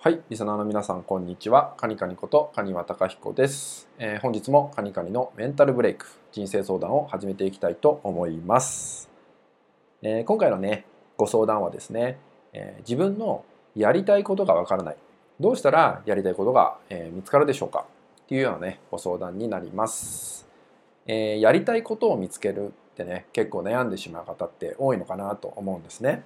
[0.00, 1.74] はい、リスナーの皆さん、こんにちは。
[1.76, 9.10] カニカニことカニワタカヒコです、えー、本日もカニカニのメンタルブレイク、人生相談を始めていきたいと思います。
[10.02, 10.84] えー、今回のね、
[11.16, 12.20] ご相談はですね、
[12.52, 14.96] えー、自分のやりたいことがわからない。
[15.40, 17.84] どうしたらやりたいことが、え見つかるでしょうか？
[18.22, 20.46] っていうようなね、ご相談になります。
[21.08, 26.22] えやりたいことを見つけるってね、結構悩んでしまう方って多いのかなと思うんですね。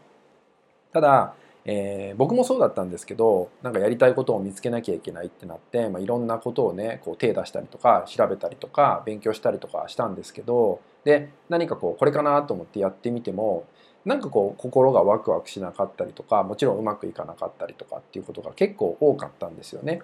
[0.93, 1.33] ただ、
[1.65, 13.67] えー、僕もそうだったんですけどなんかやりたいことを見つけなきゃいけないってなって、まあ、いろんなことをねこう手出したりとか調べたりとか勉強したりとかしたんですけどで何かこうこれかなと思ってやってみても
[14.05, 20.03] なんかこう心がワクワクしなかったりとかもちろんうまくいかなかったりとかっていうことが結構多かったんですよね。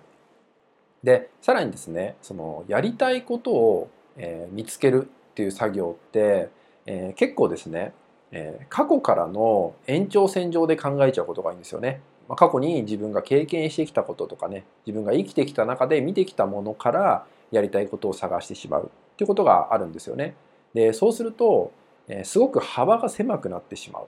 [1.02, 6.48] でさらにですねそのやりたいことを、えー、見つけるっていう作業って、
[6.86, 7.92] えー、結構ですね
[8.32, 12.00] えー、過去からの延長線上で考えちゃうことがいいんですよね。
[12.28, 20.34] まあ、過去に自分が経験してきたこととかね自分が生きてきた中で見てきたものからやりたいことを探してしまうっていうことがあるんですよね。
[20.74, 21.72] でそうすると、
[22.06, 24.06] えー、すごく幅が狭くなってしまうっ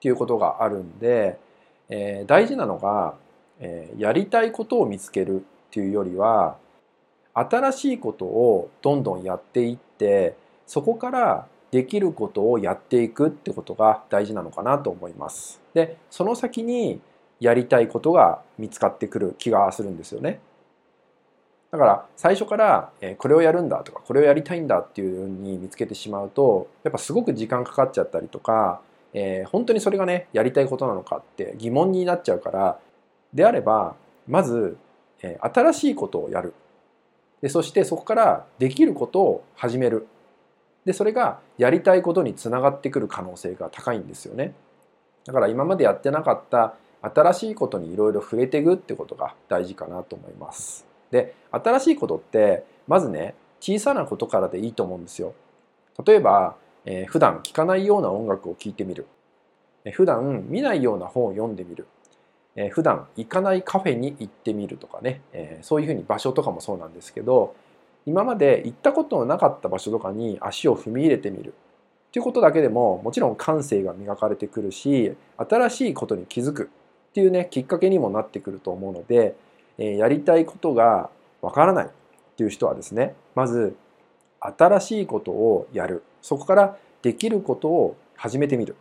[0.00, 1.38] ていうことがあるんで、
[1.88, 3.14] えー、大事なのが、
[3.58, 6.58] え、やりたいことを見つけるっていうよりは
[7.32, 10.36] 新しいことをどんどんやっていって
[10.66, 15.60] そこからできることをやっていくってことが大事なのかなと思います。
[15.74, 17.02] でその先に
[17.38, 20.40] やりたいことが見つかってくる気がするんですよね。
[21.70, 28.80] だから最初からこれをやるんだとかこれをやりたいんだっていうふうに見つけてしまうとやっぱすごく時間かかっちゃったりとか、
[29.12, 32.78] えー、本当にそれがねやりたいことなのかって疑問になっちゃうから
[33.34, 33.96] であれば
[34.26, 34.78] まず、
[35.20, 36.54] えー、新しいことをやる
[37.42, 40.06] でそしてそこからできることを始める
[40.86, 44.54] でそれがやりたいことにつながってくる可能性が高いんですよね。
[45.24, 50.86] だから今までやってなかった新しいことにいろいろ触れていくってことが大事かなと思います。
[51.10, 55.34] で新しいことってまずね小さなことからでいいと思うんですよ。
[56.04, 59.06] 例えば、えー、普段聴かないような音楽を聴いてみる。
[59.92, 61.86] 普段見ないような本を読んでみる。
[62.56, 67.54] え普段行かないカフェに行ってみるとかね、えそういうふうに場所とかもそうなんですけど
[68.06, 71.54] 今まで行ったことのなかった場所とかに足を踏み入れてみる。
[72.08, 76.70] っていうことだけでももちろん感性が磨かれてくるし新しいことに気づく。
[77.10, 79.34] っていうねきっかけにもなってくると思うので、
[79.76, 81.10] え、やりたいことが
[81.42, 81.86] わからない。
[81.86, 81.88] っ
[82.36, 83.74] ていう人はですねまず
[84.40, 86.04] 新しいことをやる。
[86.22, 88.76] そこからできることを始めてみる。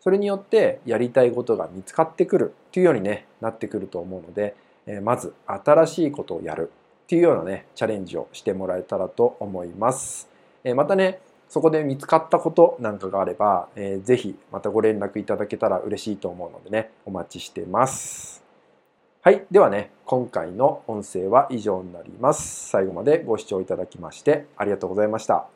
[0.00, 2.54] それによってやりたいことが見つかってくる。
[2.68, 6.70] っていうようにねなってくると思うので、え、まず新しいことをやる。
[7.04, 10.28] っていうようなねチャレンジをしてもらえたらと思います。
[10.64, 18.42] えまたねそこで見つかったことなんかがあれば、えー、ぜひまたご連絡いただけたら嬉しいと思うのでねお待ちしてます。
[19.22, 19.46] はい。
[19.50, 22.68] ではね、今回の音声は以上になります。
[22.68, 25.53] 最後までご視聴いただきましてありがとうございました。